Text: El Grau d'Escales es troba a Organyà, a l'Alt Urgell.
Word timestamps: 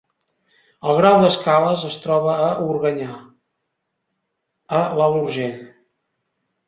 El 0.91 0.95
Grau 0.99 1.17
d'Escales 1.23 1.83
es 1.89 1.99
troba 2.07 2.33
a 2.47 2.49
Organyà, 2.71 3.13
a 4.79 4.83
l'Alt 5.01 5.21
Urgell. 5.23 5.65